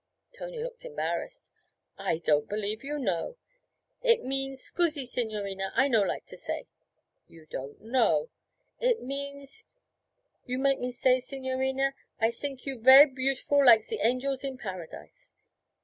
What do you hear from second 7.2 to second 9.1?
'You don't know.' 'It